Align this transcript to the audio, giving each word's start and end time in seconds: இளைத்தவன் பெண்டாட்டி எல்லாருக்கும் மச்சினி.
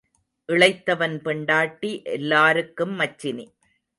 இளைத்தவன் 0.49 1.17
பெண்டாட்டி 1.21 1.91
எல்லாருக்கும் 2.03 2.99
மச்சினி. 2.99 3.45